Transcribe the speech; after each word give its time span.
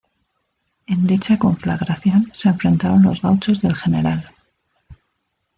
En 0.87 1.05
dicha 1.05 1.37
conflagración 1.37 2.31
se 2.33 2.49
enfrentaron 2.49 3.03
los 3.03 3.21
gauchos 3.21 3.61
del 3.61 3.75
Gral. 3.75 4.31